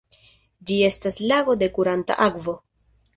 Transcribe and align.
Ĝi 0.69 0.77
estas 0.87 1.19
lago 1.31 1.55
de 1.63 1.67
kuranta 1.75 2.17
akvo. 2.27 2.57